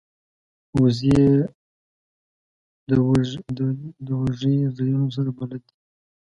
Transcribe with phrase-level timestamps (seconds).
[0.79, 1.19] وزې
[3.57, 3.59] د
[4.07, 5.75] دوږی ځایونو سره بلد دي